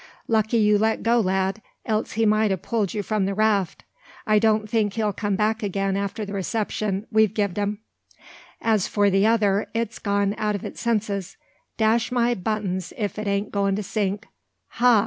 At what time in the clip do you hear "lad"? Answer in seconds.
1.19-1.61